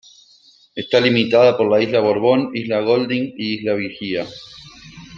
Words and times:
Está 0.73 0.99
limitada 0.99 1.55
por 1.55 1.69
la 1.69 1.79
isla 1.79 1.99
Borbón, 1.99 2.49
isla 2.55 2.79
Golding 2.81 3.35
y 3.37 3.59
isla 3.59 3.75
Vigía. 3.75 4.25